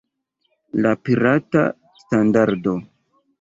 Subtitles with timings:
[0.85, 1.63] La pirata
[2.05, 2.75] standardo!